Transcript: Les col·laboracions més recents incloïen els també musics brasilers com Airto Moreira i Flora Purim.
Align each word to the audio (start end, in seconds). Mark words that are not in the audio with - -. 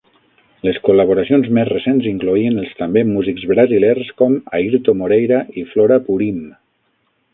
Les 0.67 0.77
col·laboracions 0.85 1.49
més 1.57 1.67
recents 1.69 2.07
incloïen 2.11 2.57
els 2.63 2.73
també 2.79 3.03
musics 3.09 3.45
brasilers 3.53 4.09
com 4.23 4.39
Airto 4.61 4.97
Moreira 5.03 5.43
i 5.63 5.67
Flora 5.75 6.01
Purim. 6.09 6.41